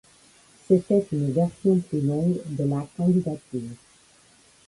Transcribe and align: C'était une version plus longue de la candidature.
C'était 0.67 1.05
une 1.11 1.31
version 1.31 1.77
plus 1.79 2.01
longue 2.01 2.39
de 2.49 2.63
la 2.63 2.87
candidature. 2.97 3.69